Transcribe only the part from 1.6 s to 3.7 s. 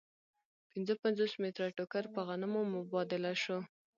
ټوکر په غنمو مبادله شو